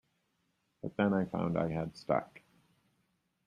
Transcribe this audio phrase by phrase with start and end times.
[0.81, 2.41] But then I found I had stuck.